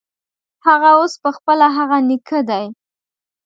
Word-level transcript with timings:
هغه 0.67 0.89
اوس 0.99 1.13
پخپله 1.23 1.67
هغه 1.77 1.97
نیکه 2.07 2.39
دی. 2.49 2.65